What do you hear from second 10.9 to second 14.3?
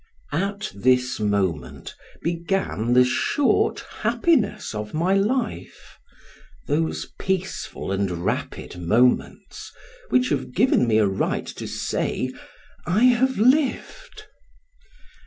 a right to say, I have lived.